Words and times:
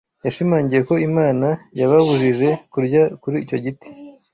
Yashimangiye 0.25 0.81
ko 0.89 0.93
Imana 1.09 1.47
yababujije 1.79 2.49
kurya 2.71 3.03
kuri 3.21 3.37
icyo 3.43 3.57
giti 3.63 3.89